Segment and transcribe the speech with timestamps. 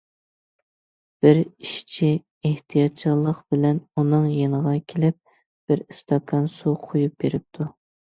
[1.25, 2.07] بىر ئىشچى
[2.49, 5.19] ئېھتىياتچانلىق بىلەن ئۇنىڭ يېنىغا كېلىپ،
[5.73, 7.69] بىر ئىستاكان سۇ قۇيۇپ بېرىپتۇ.